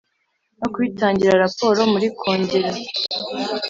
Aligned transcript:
no 0.59 0.67
kubitangira 0.73 1.41
raporo 1.43 1.79
muri 1.91 2.07
Kongere 2.19 2.71